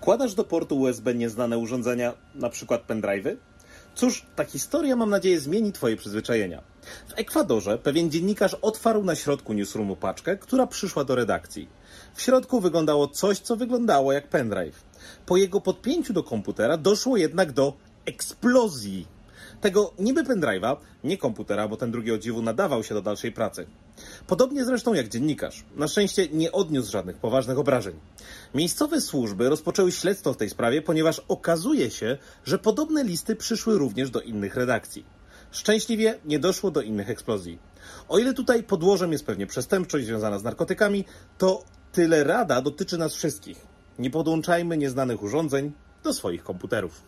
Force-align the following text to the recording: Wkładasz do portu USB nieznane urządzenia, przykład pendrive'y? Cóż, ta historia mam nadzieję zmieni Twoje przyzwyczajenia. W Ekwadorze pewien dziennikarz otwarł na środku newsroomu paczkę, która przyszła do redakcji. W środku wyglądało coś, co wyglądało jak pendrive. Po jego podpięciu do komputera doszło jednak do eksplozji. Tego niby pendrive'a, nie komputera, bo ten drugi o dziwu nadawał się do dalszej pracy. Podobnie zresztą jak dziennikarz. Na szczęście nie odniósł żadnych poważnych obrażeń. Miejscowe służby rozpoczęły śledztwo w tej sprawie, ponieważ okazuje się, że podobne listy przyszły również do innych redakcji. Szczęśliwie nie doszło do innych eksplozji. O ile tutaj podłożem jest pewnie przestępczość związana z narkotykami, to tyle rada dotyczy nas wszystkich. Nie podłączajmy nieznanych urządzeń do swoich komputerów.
Wkładasz 0.00 0.34
do 0.34 0.44
portu 0.44 0.80
USB 0.80 1.14
nieznane 1.14 1.58
urządzenia, 1.58 2.12
przykład 2.50 2.86
pendrive'y? 2.86 3.36
Cóż, 3.94 4.26
ta 4.36 4.44
historia 4.44 4.96
mam 4.96 5.10
nadzieję 5.10 5.40
zmieni 5.40 5.72
Twoje 5.72 5.96
przyzwyczajenia. 5.96 6.62
W 7.08 7.18
Ekwadorze 7.18 7.78
pewien 7.78 8.10
dziennikarz 8.10 8.54
otwarł 8.54 9.04
na 9.04 9.14
środku 9.14 9.52
newsroomu 9.52 9.96
paczkę, 9.96 10.36
która 10.36 10.66
przyszła 10.66 11.04
do 11.04 11.14
redakcji. 11.14 11.68
W 12.14 12.22
środku 12.22 12.60
wyglądało 12.60 13.08
coś, 13.08 13.38
co 13.38 13.56
wyglądało 13.56 14.12
jak 14.12 14.28
pendrive. 14.28 14.84
Po 15.26 15.36
jego 15.36 15.60
podpięciu 15.60 16.12
do 16.12 16.22
komputera 16.22 16.76
doszło 16.76 17.16
jednak 17.16 17.52
do 17.52 17.72
eksplozji. 18.06 19.06
Tego 19.60 19.92
niby 19.98 20.24
pendrive'a, 20.24 20.76
nie 21.04 21.18
komputera, 21.18 21.68
bo 21.68 21.76
ten 21.76 21.90
drugi 21.90 22.12
o 22.12 22.18
dziwu 22.18 22.42
nadawał 22.42 22.84
się 22.84 22.94
do 22.94 23.02
dalszej 23.02 23.32
pracy. 23.32 23.66
Podobnie 24.26 24.64
zresztą 24.64 24.94
jak 24.94 25.08
dziennikarz. 25.08 25.64
Na 25.76 25.88
szczęście 25.88 26.28
nie 26.28 26.52
odniósł 26.52 26.90
żadnych 26.90 27.16
poważnych 27.16 27.58
obrażeń. 27.58 27.94
Miejscowe 28.54 29.00
służby 29.00 29.48
rozpoczęły 29.48 29.92
śledztwo 29.92 30.32
w 30.32 30.36
tej 30.36 30.50
sprawie, 30.50 30.82
ponieważ 30.82 31.22
okazuje 31.28 31.90
się, 31.90 32.18
że 32.44 32.58
podobne 32.58 33.04
listy 33.04 33.36
przyszły 33.36 33.78
również 33.78 34.10
do 34.10 34.20
innych 34.20 34.54
redakcji. 34.54 35.04
Szczęśliwie 35.50 36.18
nie 36.24 36.38
doszło 36.38 36.70
do 36.70 36.82
innych 36.82 37.10
eksplozji. 37.10 37.58
O 38.08 38.18
ile 38.18 38.34
tutaj 38.34 38.62
podłożem 38.62 39.12
jest 39.12 39.26
pewnie 39.26 39.46
przestępczość 39.46 40.06
związana 40.06 40.38
z 40.38 40.42
narkotykami, 40.42 41.04
to 41.38 41.64
tyle 41.92 42.24
rada 42.24 42.62
dotyczy 42.62 42.98
nas 42.98 43.14
wszystkich. 43.14 43.66
Nie 43.98 44.10
podłączajmy 44.10 44.76
nieznanych 44.76 45.22
urządzeń 45.22 45.72
do 46.02 46.14
swoich 46.14 46.42
komputerów. 46.42 47.02